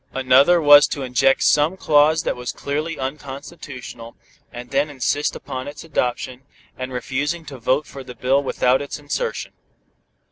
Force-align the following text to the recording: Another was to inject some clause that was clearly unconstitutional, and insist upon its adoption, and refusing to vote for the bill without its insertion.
Another 0.15 0.59
was 0.59 0.87
to 0.87 1.03
inject 1.03 1.43
some 1.43 1.77
clause 1.77 2.23
that 2.23 2.35
was 2.35 2.51
clearly 2.51 2.97
unconstitutional, 2.97 4.15
and 4.51 4.73
insist 4.73 5.35
upon 5.35 5.67
its 5.67 5.83
adoption, 5.83 6.41
and 6.75 6.91
refusing 6.91 7.45
to 7.45 7.59
vote 7.59 7.85
for 7.85 8.03
the 8.03 8.15
bill 8.15 8.41
without 8.41 8.81
its 8.81 8.97
insertion. 8.97 9.53